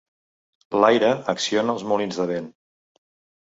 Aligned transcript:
L'aire 0.83 1.11
acciona 1.35 1.77
els 1.77 1.87
molins 1.93 2.21
de 2.23 2.29
vent. 2.35 2.51